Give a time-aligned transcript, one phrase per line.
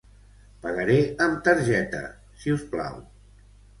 [0.61, 0.95] Pagaré
[1.27, 2.01] amb targeta,
[2.43, 2.99] si us plau.